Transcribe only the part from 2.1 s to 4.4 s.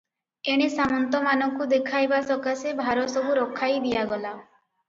ସକାଶେ ଭାରସବୁ ରଖାଇ ଦିଆଗଲା।